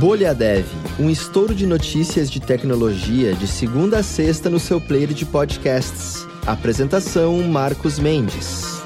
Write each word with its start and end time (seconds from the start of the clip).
Bolha 0.00 0.34
Dev, 0.34 0.64
um 0.98 1.10
estouro 1.10 1.54
de 1.54 1.66
notícias 1.66 2.30
de 2.30 2.40
tecnologia 2.40 3.34
de 3.34 3.46
segunda 3.46 3.98
a 3.98 4.02
sexta 4.02 4.48
no 4.48 4.58
seu 4.58 4.80
player 4.80 5.12
de 5.12 5.26
podcasts. 5.26 6.26
Apresentação 6.46 7.42
Marcos 7.42 7.98
Mendes. 7.98 8.79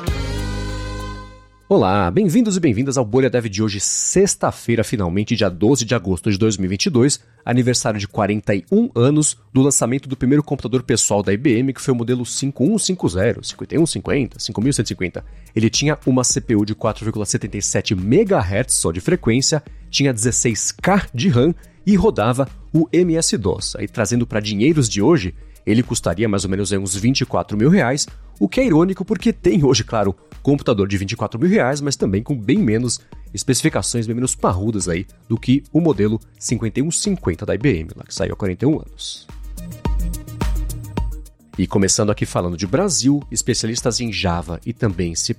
Olá, 1.67 2.11
bem-vindos 2.11 2.59
e 2.59 2.61
bem-vindas 2.61 2.99
ao 2.99 3.07
Bolha 3.07 3.31
Dev 3.31 3.47
de 3.47 3.63
hoje, 3.63 3.81
sexta-feira, 3.81 4.85
finalmente, 4.85 5.35
dia 5.35 5.49
12 5.49 5.87
de 5.87 5.95
agosto 5.95 6.31
de 6.31 6.37
2022, 6.37 7.21
aniversário 7.43 7.99
de 7.99 8.07
41 8.07 8.91
anos 8.95 9.39
do 9.51 9.63
lançamento 9.63 10.07
do 10.07 10.15
primeiro 10.15 10.43
computador 10.43 10.83
pessoal 10.83 11.23
da 11.23 11.33
IBM, 11.33 11.73
que 11.73 11.81
foi 11.81 11.95
o 11.95 11.97
modelo 11.97 12.27
5150, 12.27 13.43
5150, 13.43 14.39
5150. 14.39 15.25
Ele 15.57 15.71
tinha 15.71 15.99
uma 16.05 16.23
CPU 16.23 16.67
de 16.67 16.75
4,77 16.75 17.93
MHz 17.93 18.75
só 18.75 18.93
de 18.93 19.01
frequência, 19.01 19.63
tinha 19.89 20.13
16K 20.13 21.09
de 21.15 21.31
RAM 21.31 21.55
e 21.87 21.97
rodava 21.97 22.47
o 22.75 22.87
MS-DOS. 22.93 23.77
Aí 23.77 23.89
trazendo 23.89 24.27
para 24.27 24.39
dinheiros 24.39 24.87
de 24.87 25.01
hoje, 25.01 25.35
ele 25.65 25.83
custaria 25.83 26.29
mais 26.29 26.45
ou 26.45 26.51
menos 26.51 26.73
uns 26.73 26.95
24 26.95 27.57
mil 27.57 27.71
reais, 27.71 28.07
o 28.39 28.49
que 28.49 28.61
é 28.61 28.67
irônico 28.67 29.05
porque 29.05 29.33
tem 29.33 29.65
hoje, 29.65 29.85
claro, 29.85 30.15
computador 30.43 30.87
de 30.87 30.97
24 30.99 31.41
mil 31.41 31.49
reais, 31.49 31.81
mas 31.81 31.97
também 31.97 32.23
com 32.23 32.37
bem 32.37 32.59
menos 32.59 33.01
especificações, 33.33 34.07
bem 34.07 34.15
menos 34.15 34.35
parrudas 34.35 34.89
aí 34.89 35.07
do 35.29 35.39
que 35.39 35.65
o 35.73 35.81
modelo 35.81 36.21
5150 36.39 37.47
da 37.47 37.55
IBM, 37.55 37.89
lá 37.97 38.05
que 38.05 38.15
saiu 38.15 38.35
há 38.35 38.37
41 38.37 38.79
anos. 38.79 39.27
E 41.57 41.67
começando 41.69 42.11
aqui 42.11 42.27
falando 42.27 42.57
de 42.57 42.67
Brasil, 42.67 43.23
especialistas 43.31 44.01
em 44.01 44.13
Java 44.13 44.61
e 44.67 44.73
também 44.73 45.15
C++ 45.15 45.35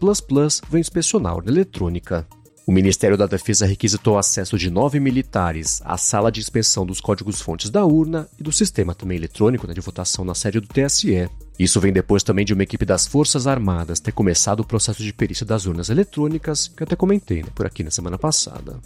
vão 0.70 0.80
inspecionar 0.80 1.36
a 1.36 1.50
eletrônica. 1.50 2.26
O 2.66 2.72
Ministério 2.72 3.18
da 3.18 3.28
Defesa 3.28 3.66
requisitou 3.66 4.18
acesso 4.18 4.58
de 4.58 4.72
nove 4.72 5.00
militares 5.00 5.82
à 5.86 5.98
sala 5.98 6.32
de 6.32 6.40
inspeção 6.40 6.86
dos 6.86 7.00
códigos-fontes 7.00 7.70
da 7.70 7.86
urna 7.86 8.28
e 8.40 8.44
do 8.44 8.52
sistema 8.52 8.96
também 8.96 9.18
eletrônico 9.18 9.68
né, 9.68 9.74
de 9.74 9.82
votação 9.82 10.26
na 10.26 10.34
sede 10.34 10.60
do 10.60 10.68
TSE. 10.68 11.30
Isso 11.58 11.80
vem 11.80 11.94
depois 11.94 12.22
também 12.22 12.44
de 12.44 12.54
uma 12.54 12.64
equipe 12.64 12.86
das 12.86 13.08
Forças 13.08 13.48
Armadas 13.48 14.00
ter 14.00 14.12
começado 14.12 14.60
o 14.60 14.66
processo 14.66 15.02
de 15.02 15.14
perícia 15.14 15.46
das 15.46 15.66
urnas 15.66 15.90
eletrônicas, 15.90 16.68
que 16.68 16.84
eu 16.84 16.86
até 16.86 16.96
comentei 16.96 17.44
né, 17.44 17.50
por 17.56 17.66
aqui 17.66 17.84
na 17.84 17.92
semana 17.92 18.18
passada. 18.18 18.78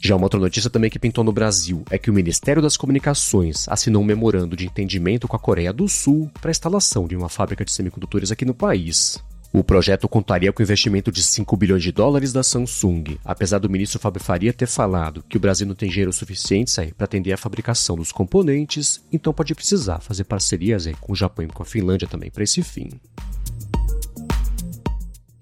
Já 0.00 0.14
uma 0.14 0.26
outra 0.26 0.38
notícia 0.38 0.70
também 0.70 0.88
que 0.88 0.98
pintou 0.98 1.24
no 1.24 1.32
Brasil 1.32 1.82
é 1.90 1.98
que 1.98 2.08
o 2.08 2.14
Ministério 2.14 2.62
das 2.62 2.76
Comunicações 2.76 3.68
assinou 3.68 4.00
um 4.00 4.06
memorando 4.06 4.56
de 4.56 4.64
entendimento 4.64 5.26
com 5.26 5.34
a 5.34 5.40
Coreia 5.40 5.72
do 5.72 5.88
Sul 5.88 6.30
para 6.40 6.50
a 6.50 6.52
instalação 6.52 7.08
de 7.08 7.16
uma 7.16 7.28
fábrica 7.28 7.64
de 7.64 7.72
semicondutores 7.72 8.30
aqui 8.30 8.44
no 8.44 8.54
país. 8.54 9.18
O 9.50 9.64
projeto 9.64 10.06
contaria 10.06 10.52
com 10.52 10.62
investimento 10.62 11.10
de 11.10 11.22
5 11.22 11.56
bilhões 11.56 11.82
de 11.82 11.90
dólares 11.90 12.34
da 12.34 12.42
Samsung, 12.42 13.16
apesar 13.24 13.58
do 13.58 13.70
ministro 13.70 13.98
Fábio 13.98 14.22
Faria 14.22 14.52
ter 14.52 14.66
falado 14.66 15.24
que 15.26 15.38
o 15.38 15.40
Brasil 15.40 15.66
não 15.66 15.74
tem 15.74 15.88
dinheiro 15.88 16.12
suficiente 16.12 16.92
para 16.96 17.06
atender 17.06 17.32
a 17.32 17.38
fabricação 17.38 17.96
dos 17.96 18.12
componentes, 18.12 19.02
então 19.10 19.32
pode 19.32 19.54
precisar 19.54 20.00
fazer 20.00 20.24
parcerias 20.24 20.86
com 21.00 21.12
o 21.12 21.16
Japão 21.16 21.46
e 21.46 21.48
com 21.48 21.62
a 21.62 21.66
Finlândia 21.66 22.06
também 22.06 22.30
para 22.30 22.44
esse 22.44 22.62
fim. 22.62 22.90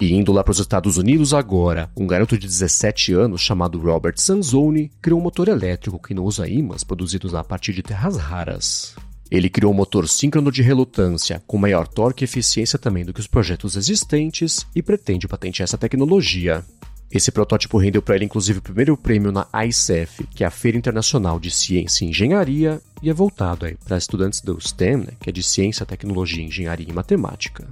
E 0.01 0.13
indo 0.13 0.31
lá 0.31 0.45
para 0.45 0.53
os 0.53 0.61
Estados 0.61 0.99
Unidos 0.99 1.35
agora, 1.35 1.91
um 1.97 2.07
garoto 2.07 2.39
de 2.39 2.47
17 2.47 3.13
anos 3.13 3.41
chamado 3.41 3.81
Robert 3.81 4.19
Sanzoni 4.19 4.91
criou 5.03 5.19
um 5.19 5.23
motor 5.23 5.49
elétrico 5.49 5.99
que 5.99 6.15
não 6.15 6.25
usa 6.25 6.49
ímãs 6.49 6.85
produzidos 6.85 7.35
a 7.35 7.43
partir 7.43 7.73
de 7.73 7.83
terras 7.83 8.17
raras. 8.17 8.95
Ele 9.31 9.51
criou 9.51 9.73
um 9.73 9.77
motor 9.77 10.09
síncrono 10.09 10.53
de 10.53 10.63
relutância, 10.63 11.43
com 11.47 11.59
maior 11.59 11.89
torque 11.89 12.23
e 12.23 12.27
eficiência 12.27 12.79
também 12.79 13.05
do 13.05 13.13
que 13.13 13.21
os 13.21 13.27
projetos 13.27 13.77
existentes, 13.77 14.67
e 14.75 14.83
pretende 14.83 15.27
patentear 15.27 15.65
essa 15.65 15.79
tecnologia. 15.79 16.65
Esse 17.11 17.31
protótipo 17.31 17.79
rendeu 17.79 18.03
para 18.03 18.17
ele 18.17 18.25
inclusive 18.25 18.59
o 18.59 18.63
primeiro 18.63 18.97
prêmio 18.97 19.33
na 19.33 19.47
ICEF, 19.67 20.27
que 20.35 20.45
é 20.45 20.47
a 20.47 20.51
Feira 20.51 20.77
Internacional 20.77 21.39
de 21.39 21.51
Ciência 21.51 22.05
e 22.05 22.09
Engenharia, 22.09 22.81
e 23.03 23.11
é 23.11 23.15
voltado 23.15 23.67
para 23.85 23.99
estudantes 23.99 24.41
do 24.41 24.61
STEM, 24.61 24.99
né, 24.99 25.09
que 25.21 25.31
é 25.31 25.33
de 25.33 25.43
Ciência, 25.43 25.87
Tecnologia, 25.87 26.45
Engenharia 26.45 26.87
e 26.89 26.93
Matemática. 26.93 27.67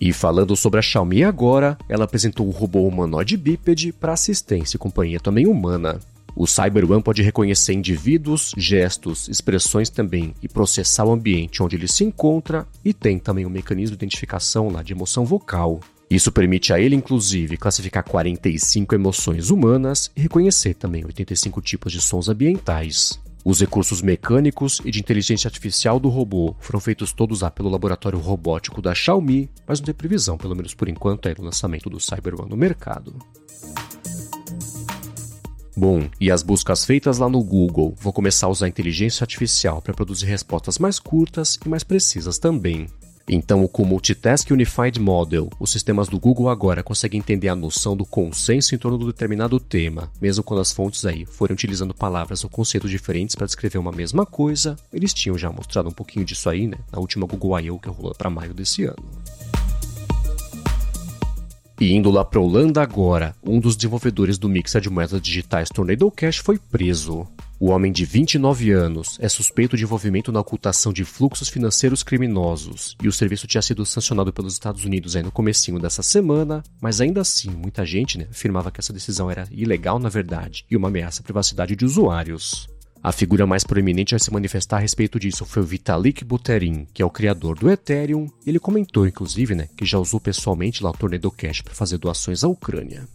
E 0.00 0.12
falando 0.12 0.56
sobre 0.56 0.80
a 0.80 0.82
Xiaomi 0.82 1.22
agora, 1.22 1.78
ela 1.88 2.04
apresentou 2.04 2.48
o 2.48 2.50
robô 2.50 2.88
humanoide 2.88 3.36
bípede 3.36 3.92
para 3.92 4.12
assistência 4.12 4.76
e 4.76 4.78
companhia 4.78 5.20
também 5.20 5.46
humana. 5.46 6.00
O 6.42 6.46
Cyber 6.48 6.90
One 6.90 7.00
pode 7.00 7.22
reconhecer 7.22 7.72
indivíduos, 7.72 8.52
gestos, 8.56 9.28
expressões 9.28 9.88
também 9.88 10.34
e 10.42 10.48
processar 10.48 11.04
o 11.04 11.12
ambiente 11.12 11.62
onde 11.62 11.76
ele 11.76 11.86
se 11.86 12.02
encontra 12.02 12.66
e 12.84 12.92
tem 12.92 13.16
também 13.16 13.46
um 13.46 13.48
mecanismo 13.48 13.96
de 13.96 14.04
identificação 14.04 14.68
lá 14.68 14.82
de 14.82 14.92
emoção 14.92 15.24
vocal. 15.24 15.78
Isso 16.10 16.32
permite 16.32 16.72
a 16.72 16.80
ele, 16.80 16.96
inclusive, 16.96 17.56
classificar 17.56 18.02
45 18.02 18.92
emoções 18.92 19.50
humanas 19.50 20.10
e 20.16 20.20
reconhecer 20.20 20.74
também 20.74 21.04
85 21.04 21.60
tipos 21.60 21.92
de 21.92 22.00
sons 22.00 22.28
ambientais. 22.28 23.20
Os 23.44 23.60
recursos 23.60 24.02
mecânicos 24.02 24.80
e 24.84 24.90
de 24.90 24.98
inteligência 24.98 25.46
artificial 25.46 26.00
do 26.00 26.08
robô 26.08 26.56
foram 26.58 26.80
feitos 26.80 27.12
todos 27.12 27.42
lá 27.42 27.52
pelo 27.52 27.68
laboratório 27.68 28.18
robótico 28.18 28.82
da 28.82 28.92
Xiaomi, 28.92 29.48
mas 29.64 29.78
não 29.78 29.86
tem 29.86 29.94
previsão, 29.94 30.36
pelo 30.36 30.56
menos 30.56 30.74
por 30.74 30.88
enquanto, 30.88 31.28
é 31.28 31.36
o 31.38 31.44
lançamento 31.44 31.88
do 31.88 32.00
Cyber 32.00 32.34
One 32.40 32.50
no 32.50 32.56
mercado. 32.56 33.14
Bom, 35.76 36.08
e 36.20 36.30
as 36.30 36.42
buscas 36.42 36.84
feitas 36.84 37.18
lá 37.18 37.28
no 37.28 37.42
Google 37.42 37.94
vão 37.98 38.12
começar 38.12 38.46
a 38.46 38.50
usar 38.50 38.66
a 38.66 38.68
inteligência 38.68 39.24
artificial 39.24 39.80
para 39.80 39.94
produzir 39.94 40.26
respostas 40.26 40.78
mais 40.78 40.98
curtas 40.98 41.58
e 41.64 41.68
mais 41.68 41.82
precisas 41.82 42.38
também. 42.38 42.86
Então, 43.28 43.66
com 43.68 43.82
o 43.82 43.86
Multitask 43.86 44.50
Unified 44.50 44.98
Model, 45.00 45.48
os 45.58 45.70
sistemas 45.70 46.08
do 46.08 46.18
Google 46.18 46.48
agora 46.48 46.82
conseguem 46.82 47.20
entender 47.20 47.48
a 47.48 47.56
noção 47.56 47.96
do 47.96 48.04
consenso 48.04 48.74
em 48.74 48.78
torno 48.78 48.98
de 48.98 49.04
um 49.04 49.06
determinado 49.06 49.58
tema, 49.60 50.10
mesmo 50.20 50.42
quando 50.42 50.60
as 50.60 50.72
fontes 50.72 51.06
aí 51.06 51.24
forem 51.24 51.54
utilizando 51.54 51.94
palavras 51.94 52.42
ou 52.44 52.50
conceitos 52.50 52.90
diferentes 52.90 53.34
para 53.36 53.46
descrever 53.46 53.78
uma 53.78 53.92
mesma 53.92 54.26
coisa. 54.26 54.76
Eles 54.92 55.14
tinham 55.14 55.38
já 55.38 55.50
mostrado 55.50 55.88
um 55.88 55.92
pouquinho 55.92 56.24
disso 56.24 56.50
aí, 56.50 56.66
né, 56.66 56.76
na 56.90 56.98
última 56.98 57.26
Google 57.26 57.58
I.O. 57.60 57.78
que 57.78 57.88
rolou 57.88 58.14
para 58.14 58.28
maio 58.28 58.52
desse 58.52 58.84
ano. 58.84 59.02
E 61.82 61.94
indo 61.94 62.12
lá 62.12 62.24
para 62.24 62.38
Holanda 62.38 62.80
agora, 62.80 63.34
um 63.42 63.58
dos 63.58 63.74
desenvolvedores 63.74 64.38
do 64.38 64.48
mixer 64.48 64.80
de 64.80 64.88
moedas 64.88 65.20
digitais 65.20 65.68
Tornado 65.68 66.08
Cash 66.12 66.36
foi 66.36 66.56
preso. 66.56 67.26
O 67.58 67.70
homem 67.70 67.90
de 67.90 68.04
29 68.04 68.70
anos 68.70 69.18
é 69.20 69.28
suspeito 69.28 69.76
de 69.76 69.82
envolvimento 69.82 70.30
na 70.30 70.38
ocultação 70.38 70.92
de 70.92 71.04
fluxos 71.04 71.48
financeiros 71.48 72.04
criminosos, 72.04 72.96
e 73.02 73.08
o 73.08 73.12
serviço 73.12 73.48
tinha 73.48 73.60
sido 73.60 73.84
sancionado 73.84 74.32
pelos 74.32 74.52
Estados 74.52 74.84
Unidos 74.84 75.16
aí 75.16 75.24
no 75.24 75.32
comecinho 75.32 75.80
dessa 75.80 76.04
semana, 76.04 76.62
mas 76.80 77.00
ainda 77.00 77.20
assim, 77.20 77.50
muita 77.50 77.84
gente 77.84 78.16
né, 78.16 78.28
afirmava 78.30 78.70
que 78.70 78.78
essa 78.78 78.92
decisão 78.92 79.28
era 79.28 79.48
ilegal 79.50 79.98
na 79.98 80.08
verdade 80.08 80.64
e 80.70 80.76
uma 80.76 80.86
ameaça 80.86 81.20
à 81.20 81.24
privacidade 81.24 81.74
de 81.74 81.84
usuários. 81.84 82.68
A 83.04 83.10
figura 83.10 83.44
mais 83.44 83.64
proeminente 83.64 84.14
a 84.14 84.18
se 84.18 84.32
manifestar 84.32 84.76
a 84.76 84.80
respeito 84.80 85.18
disso 85.18 85.44
foi 85.44 85.60
o 85.60 85.66
Vitalik 85.66 86.24
Buterin, 86.24 86.86
que 86.94 87.02
é 87.02 87.04
o 87.04 87.10
criador 87.10 87.58
do 87.58 87.68
Ethereum. 87.68 88.30
Ele 88.46 88.60
comentou, 88.60 89.08
inclusive, 89.08 89.56
né, 89.56 89.68
que 89.76 89.84
já 89.84 89.98
usou 89.98 90.20
pessoalmente 90.20 90.84
lá 90.84 90.90
o 90.90 90.96
Tornado 90.96 91.28
Cash 91.32 91.62
para 91.62 91.74
fazer 91.74 91.98
doações 91.98 92.44
à 92.44 92.48
Ucrânia. 92.48 93.08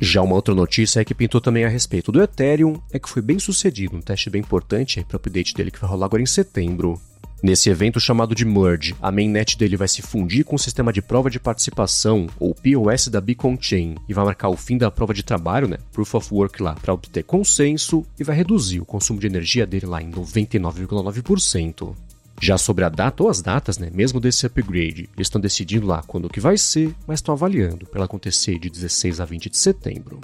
Já 0.00 0.20
uma 0.20 0.34
outra 0.34 0.52
notícia 0.52 0.98
é 0.98 1.04
que 1.04 1.14
pintou 1.14 1.40
também 1.40 1.64
a 1.64 1.68
respeito 1.68 2.10
do 2.10 2.20
Ethereum, 2.20 2.74
é 2.92 2.98
que 2.98 3.08
foi 3.08 3.22
bem 3.22 3.38
sucedido, 3.38 3.96
um 3.96 4.02
teste 4.02 4.28
bem 4.28 4.40
importante 4.40 5.04
para 5.04 5.14
o 5.14 5.18
update 5.18 5.54
dele 5.54 5.70
que 5.70 5.80
vai 5.80 5.88
rolar 5.88 6.06
agora 6.06 6.24
em 6.24 6.26
setembro. 6.26 7.00
Nesse 7.44 7.68
evento 7.68 8.00
chamado 8.00 8.34
de 8.34 8.42
Merge, 8.42 8.96
a 9.02 9.12
mainnet 9.12 9.58
dele 9.58 9.76
vai 9.76 9.86
se 9.86 10.00
fundir 10.00 10.46
com 10.46 10.56
o 10.56 10.58
sistema 10.58 10.90
de 10.90 11.02
prova 11.02 11.28
de 11.28 11.38
participação, 11.38 12.26
ou 12.40 12.54
POS 12.54 13.08
da 13.08 13.20
Beacon 13.20 13.58
Chain, 13.60 13.96
e 14.08 14.14
vai 14.14 14.24
marcar 14.24 14.48
o 14.48 14.56
fim 14.56 14.78
da 14.78 14.90
prova 14.90 15.12
de 15.12 15.22
trabalho, 15.22 15.68
né, 15.68 15.76
Proof 15.92 16.14
of 16.14 16.32
Work 16.32 16.62
lá, 16.62 16.72
para 16.72 16.94
obter 16.94 17.22
consenso 17.22 18.02
e 18.18 18.24
vai 18.24 18.34
reduzir 18.34 18.80
o 18.80 18.86
consumo 18.86 19.20
de 19.20 19.26
energia 19.26 19.66
dele 19.66 19.84
lá 19.84 20.00
em 20.00 20.10
99,9%. 20.10 21.94
Já 22.40 22.56
sobre 22.56 22.82
a 22.82 22.88
data 22.88 23.22
ou 23.22 23.28
as 23.28 23.42
datas, 23.42 23.76
né, 23.76 23.90
mesmo 23.92 24.18
desse 24.20 24.46
upgrade, 24.46 25.10
eles 25.14 25.26
estão 25.26 25.38
decidindo 25.38 25.86
lá 25.86 26.02
quando 26.06 26.30
que 26.30 26.40
vai 26.40 26.56
ser, 26.56 26.94
mas 27.06 27.18
estão 27.18 27.34
avaliando 27.34 27.84
para 27.84 28.06
acontecer 28.06 28.58
de 28.58 28.70
16 28.70 29.20
a 29.20 29.26
20 29.26 29.50
de 29.50 29.58
setembro. 29.58 30.18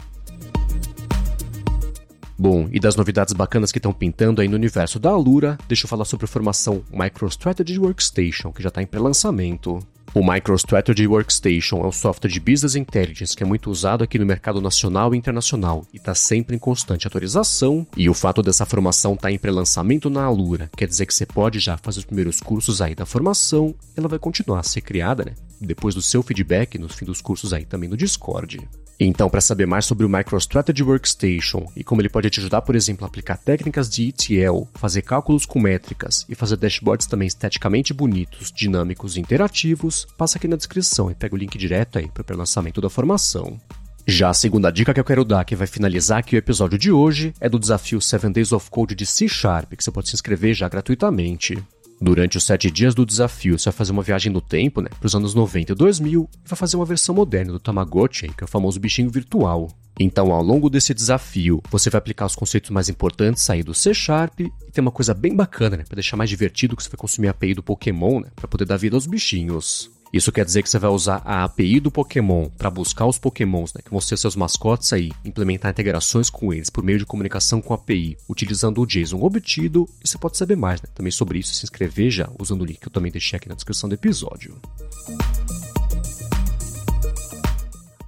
Bom, 2.40 2.70
e 2.72 2.80
das 2.80 2.96
novidades 2.96 3.34
bacanas 3.34 3.70
que 3.70 3.76
estão 3.76 3.92
pintando 3.92 4.40
aí 4.40 4.48
no 4.48 4.56
universo 4.56 4.98
da 4.98 5.10
Alura, 5.10 5.58
deixa 5.68 5.84
eu 5.84 5.88
falar 5.90 6.06
sobre 6.06 6.24
a 6.24 6.26
formação 6.26 6.82
MicroStrategy 6.90 7.78
Workstation, 7.78 8.50
que 8.50 8.62
já 8.62 8.70
está 8.70 8.80
em 8.80 8.86
pré-lançamento. 8.86 9.78
O 10.14 10.24
MicroStrategy 10.24 11.06
Workstation 11.06 11.84
é 11.84 11.86
um 11.86 11.92
software 11.92 12.30
de 12.30 12.40
Business 12.40 12.76
Intelligence 12.76 13.36
que 13.36 13.42
é 13.42 13.46
muito 13.46 13.70
usado 13.70 14.02
aqui 14.02 14.18
no 14.18 14.24
mercado 14.24 14.58
nacional 14.58 15.14
e 15.14 15.18
internacional 15.18 15.84
e 15.92 15.98
está 15.98 16.14
sempre 16.14 16.56
em 16.56 16.58
constante 16.58 17.06
atualização. 17.06 17.86
E 17.94 18.08
o 18.08 18.14
fato 18.14 18.42
dessa 18.42 18.64
formação 18.64 19.12
estar 19.12 19.28
tá 19.28 19.32
em 19.32 19.38
pré-lançamento 19.38 20.08
na 20.08 20.24
Alura 20.24 20.70
quer 20.74 20.88
dizer 20.88 21.04
que 21.04 21.12
você 21.12 21.26
pode 21.26 21.58
já 21.58 21.76
fazer 21.76 21.98
os 21.98 22.06
primeiros 22.06 22.40
cursos 22.40 22.80
aí 22.80 22.94
da 22.94 23.04
formação. 23.04 23.74
Ela 23.94 24.08
vai 24.08 24.18
continuar 24.18 24.60
a 24.60 24.62
ser 24.62 24.80
criada, 24.80 25.26
né? 25.26 25.34
Depois 25.60 25.94
do 25.94 26.00
seu 26.00 26.22
feedback 26.22 26.78
no 26.78 26.88
fim 26.88 27.04
dos 27.04 27.20
cursos 27.20 27.52
aí 27.52 27.66
também 27.66 27.90
no 27.90 27.98
Discord. 27.98 28.66
Então, 29.02 29.30
para 29.30 29.40
saber 29.40 29.64
mais 29.66 29.86
sobre 29.86 30.04
o 30.04 30.08
MicroStrategy 30.10 30.82
Workstation 30.82 31.66
e 31.74 31.82
como 31.82 32.02
ele 32.02 32.10
pode 32.10 32.28
te 32.28 32.38
ajudar, 32.38 32.60
por 32.60 32.76
exemplo, 32.76 33.06
a 33.06 33.08
aplicar 33.08 33.38
técnicas 33.38 33.88
de 33.88 34.08
ETL, 34.08 34.64
fazer 34.74 35.00
cálculos 35.00 35.46
com 35.46 35.58
métricas 35.58 36.26
e 36.28 36.34
fazer 36.34 36.58
dashboards 36.58 37.06
também 37.06 37.26
esteticamente 37.26 37.94
bonitos, 37.94 38.52
dinâmicos 38.52 39.16
e 39.16 39.20
interativos, 39.20 40.06
passa 40.18 40.36
aqui 40.36 40.46
na 40.46 40.56
descrição 40.56 41.10
e 41.10 41.14
pega 41.14 41.34
o 41.34 41.38
link 41.38 41.56
direto 41.56 41.98
aí 41.98 42.08
para 42.08 42.34
o 42.34 42.38
lançamento 42.38 42.78
da 42.78 42.90
formação. 42.90 43.58
Já 44.06 44.28
a 44.28 44.34
segunda 44.34 44.70
dica 44.70 44.92
que 44.92 45.00
eu 45.00 45.04
quero 45.04 45.24
dar, 45.24 45.46
que 45.46 45.56
vai 45.56 45.66
finalizar 45.66 46.18
aqui 46.18 46.36
o 46.36 46.38
episódio 46.38 46.78
de 46.78 46.92
hoje, 46.92 47.32
é 47.40 47.48
do 47.48 47.58
desafio 47.58 48.02
7 48.02 48.28
Days 48.28 48.52
of 48.52 48.68
Code 48.68 48.94
de 48.94 49.06
C 49.06 49.26
Sharp, 49.26 49.72
que 49.72 49.82
você 49.82 49.90
pode 49.90 50.10
se 50.10 50.14
inscrever 50.14 50.52
já 50.52 50.68
gratuitamente. 50.68 51.56
Durante 52.02 52.38
os 52.38 52.44
sete 52.44 52.70
dias 52.70 52.94
do 52.94 53.04
desafio, 53.04 53.58
você 53.58 53.66
vai 53.66 53.76
fazer 53.76 53.92
uma 53.92 54.02
viagem 54.02 54.32
no 54.32 54.40
tempo, 54.40 54.80
né, 54.80 54.88
para 54.88 55.06
os 55.06 55.14
anos 55.14 55.34
90 55.34 55.72
e 55.72 55.74
2000, 55.74 56.30
e 56.32 56.48
vai 56.48 56.56
fazer 56.56 56.76
uma 56.76 56.86
versão 56.86 57.14
moderna 57.14 57.52
do 57.52 57.60
Tamagotchi, 57.60 58.28
que 58.28 58.42
é 58.42 58.46
o 58.46 58.48
famoso 58.48 58.80
bichinho 58.80 59.10
virtual. 59.10 59.68
Então, 59.98 60.32
ao 60.32 60.42
longo 60.42 60.70
desse 60.70 60.94
desafio, 60.94 61.62
você 61.70 61.90
vai 61.90 61.98
aplicar 61.98 62.24
os 62.24 62.34
conceitos 62.34 62.70
mais 62.70 62.88
importantes 62.88 63.50
aí 63.50 63.62
do 63.62 63.74
C 63.74 63.92
Sharp, 63.92 64.40
e 64.40 64.50
tem 64.72 64.80
uma 64.80 64.90
coisa 64.90 65.12
bem 65.12 65.36
bacana, 65.36 65.76
né, 65.76 65.84
para 65.86 65.96
deixar 65.96 66.16
mais 66.16 66.30
divertido 66.30 66.74
que 66.74 66.82
você 66.82 66.88
vai 66.88 66.96
consumir 66.96 67.28
a 67.28 67.32
API 67.32 67.52
do 67.52 67.62
Pokémon, 67.62 68.20
né, 68.20 68.28
para 68.34 68.48
poder 68.48 68.64
dar 68.64 68.78
vida 68.78 68.96
aos 68.96 69.06
bichinhos. 69.06 69.90
Isso 70.12 70.32
quer 70.32 70.44
dizer 70.44 70.62
que 70.62 70.68
você 70.68 70.78
vai 70.78 70.90
usar 70.90 71.22
a 71.24 71.44
API 71.44 71.78
do 71.78 71.90
Pokémon 71.90 72.48
para 72.48 72.68
buscar 72.68 73.06
os 73.06 73.18
Pokémons, 73.18 73.72
né, 73.72 73.80
que 73.84 73.90
vão 73.90 74.00
ser 74.00 74.16
seus 74.16 74.34
mascotes 74.34 74.92
aí, 74.92 75.12
implementar 75.24 75.70
integrações 75.70 76.28
com 76.28 76.52
eles 76.52 76.68
por 76.68 76.82
meio 76.82 76.98
de 76.98 77.06
comunicação 77.06 77.62
com 77.62 77.72
a 77.72 77.76
API, 77.76 78.16
utilizando 78.28 78.80
o 78.80 78.86
JSON 78.86 79.22
obtido. 79.22 79.88
E 80.04 80.08
você 80.08 80.18
pode 80.18 80.36
saber 80.36 80.56
mais 80.56 80.82
né, 80.82 80.88
também 80.94 81.12
sobre 81.12 81.38
isso, 81.38 81.54
se 81.54 81.64
inscrever 81.64 82.10
já 82.10 82.28
usando 82.38 82.62
o 82.62 82.64
link 82.64 82.80
que 82.80 82.88
eu 82.88 82.92
também 82.92 83.12
deixei 83.12 83.36
aqui 83.36 83.48
na 83.48 83.54
descrição 83.54 83.88
do 83.88 83.94
episódio. 83.94 84.60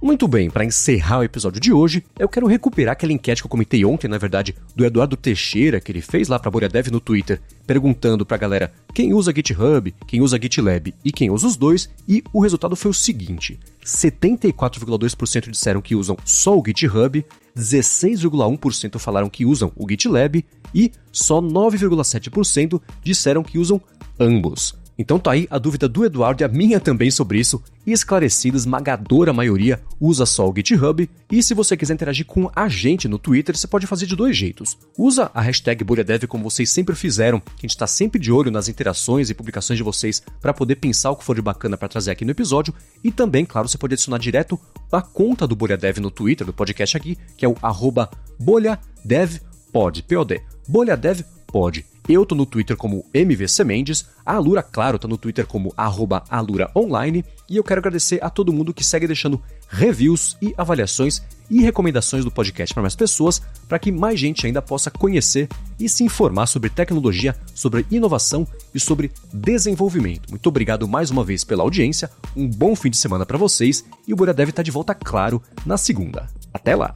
Muito 0.03 0.27
bem, 0.27 0.49
para 0.49 0.65
encerrar 0.65 1.19
o 1.19 1.23
episódio 1.23 1.61
de 1.61 1.71
hoje, 1.71 2.03
eu 2.19 2.27
quero 2.27 2.45
recuperar 2.45 2.91
aquela 2.91 3.13
enquete 3.13 3.41
que 3.41 3.45
eu 3.45 3.49
comentei 3.49 3.85
ontem, 3.85 4.09
na 4.09 4.17
verdade, 4.17 4.53
do 4.75 4.83
Eduardo 4.83 5.15
Teixeira, 5.15 5.79
que 5.79 5.93
ele 5.93 6.01
fez 6.01 6.27
lá 6.27 6.37
para 6.37 6.65
a 6.65 6.67
Dev 6.67 6.87
no 6.87 6.99
Twitter, 6.99 7.39
perguntando 7.65 8.25
para 8.25 8.35
a 8.35 8.39
galera 8.39 8.73
quem 8.93 9.13
usa 9.13 9.31
GitHub, 9.33 9.95
quem 10.05 10.19
usa 10.19 10.37
GitLab 10.37 10.93
e 11.05 11.09
quem 11.09 11.31
usa 11.31 11.47
os 11.47 11.55
dois, 11.55 11.89
e 12.05 12.21
o 12.33 12.41
resultado 12.41 12.75
foi 12.75 12.91
o 12.91 12.93
seguinte: 12.93 13.57
74,2% 13.81 15.49
disseram 15.49 15.81
que 15.81 15.95
usam 15.95 16.17
só 16.25 16.59
o 16.59 16.63
GitHub, 16.67 17.25
16,1% 17.57 18.99
falaram 18.99 19.29
que 19.29 19.45
usam 19.45 19.71
o 19.73 19.89
GitLab 19.89 20.43
e 20.75 20.91
só 21.13 21.41
9,7% 21.41 22.81
disseram 23.01 23.41
que 23.41 23.57
usam 23.57 23.81
ambos. 24.19 24.82
Então 24.97 25.17
tá 25.17 25.31
aí 25.31 25.47
a 25.49 25.57
dúvida 25.57 25.87
do 25.87 26.05
Eduardo 26.05 26.43
e 26.43 26.45
a 26.45 26.47
minha 26.47 26.79
também 26.79 27.09
sobre 27.09 27.39
isso, 27.39 27.63
esclarecida, 27.85 28.55
esmagadora 28.55 29.33
maioria 29.33 29.81
usa 29.99 30.25
só 30.25 30.47
o 30.47 30.53
GitHub, 30.55 31.09
e 31.31 31.43
se 31.43 31.53
você 31.53 31.75
quiser 31.75 31.93
interagir 31.93 32.25
com 32.25 32.49
a 32.55 32.67
gente 32.69 33.07
no 33.07 33.17
Twitter, 33.17 33.57
você 33.57 33.67
pode 33.67 33.87
fazer 33.87 34.05
de 34.05 34.15
dois 34.15 34.37
jeitos. 34.37 34.77
Usa 34.97 35.31
a 35.33 35.41
hashtag 35.41 35.83
BolhaDev 35.83 36.27
como 36.27 36.43
vocês 36.43 36.69
sempre 36.69 36.95
fizeram, 36.95 37.39
que 37.39 37.51
a 37.59 37.61
gente 37.61 37.71
está 37.71 37.87
sempre 37.87 38.19
de 38.19 38.31
olho 38.31 38.51
nas 38.51 38.67
interações 38.67 39.29
e 39.29 39.33
publicações 39.33 39.77
de 39.77 39.83
vocês 39.83 40.21
para 40.39 40.53
poder 40.53 40.75
pensar 40.75 41.11
o 41.11 41.15
que 41.15 41.23
for 41.23 41.35
de 41.35 41.41
bacana 41.41 41.77
para 41.77 41.87
trazer 41.87 42.11
aqui 42.11 42.23
no 42.23 42.31
episódio, 42.31 42.73
e 43.03 43.11
também, 43.11 43.45
claro, 43.45 43.67
você 43.67 43.77
pode 43.77 43.93
adicionar 43.93 44.19
direto 44.19 44.59
a 44.91 45.01
conta 45.01 45.47
do 45.47 45.55
BolhaDev 45.55 45.99
no 45.99 46.11
Twitter, 46.11 46.45
do 46.45 46.53
podcast 46.53 46.95
aqui, 46.95 47.17
que 47.35 47.45
é 47.45 47.49
o 47.49 47.57
arroba 47.61 48.09
bolhadevpod, 48.39 50.03
P-O-D, 50.03 50.41
bolhadevpod. 50.67 51.92
Eu 52.07 52.25
tô 52.25 52.35
no 52.35 52.45
Twitter 52.45 52.75
como 52.75 53.05
MVC 53.13 53.63
Mendes, 53.63 54.05
a 54.25 54.35
Alura, 54.35 54.61
claro, 54.61 54.99
tá 54.99 55.07
no 55.07 55.17
Twitter 55.17 55.47
como 55.47 55.73
aluraonline, 55.77 57.23
e 57.49 57.55
eu 57.55 57.63
quero 57.63 57.79
agradecer 57.79 58.19
a 58.21 58.29
todo 58.29 58.51
mundo 58.51 58.73
que 58.73 58.83
segue 58.83 59.07
deixando 59.07 59.41
reviews 59.69 60.37
e 60.41 60.53
avaliações 60.57 61.21
e 61.49 61.61
recomendações 61.61 62.25
do 62.25 62.31
podcast 62.31 62.73
para 62.73 62.83
mais 62.83 62.95
pessoas, 62.95 63.41
para 63.67 63.79
que 63.79 63.91
mais 63.91 64.19
gente 64.19 64.45
ainda 64.45 64.61
possa 64.61 64.91
conhecer 64.91 65.47
e 65.79 65.87
se 65.87 66.03
informar 66.03 66.47
sobre 66.47 66.69
tecnologia, 66.69 67.35
sobre 67.55 67.85
inovação 67.89 68.45
e 68.73 68.79
sobre 68.79 69.11
desenvolvimento. 69.33 70.29
Muito 70.29 70.47
obrigado 70.47 70.87
mais 70.87 71.09
uma 71.09 71.23
vez 71.23 71.43
pela 71.43 71.63
audiência, 71.63 72.09
um 72.35 72.47
bom 72.49 72.75
fim 72.75 72.89
de 72.89 72.97
semana 72.97 73.25
para 73.25 73.37
vocês 73.37 73.85
e 74.07 74.13
o 74.13 74.15
Bolha 74.15 74.33
deve 74.33 74.49
estar 74.49 74.61
tá 74.61 74.63
de 74.63 74.71
volta, 74.71 74.93
claro, 74.93 75.41
na 75.65 75.77
segunda. 75.77 76.27
Até 76.53 76.75
lá! 76.75 76.95